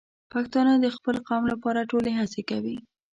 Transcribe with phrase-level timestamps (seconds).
[0.31, 2.77] پښتانه د خپل قوم لپاره ټولې هڅې کوي.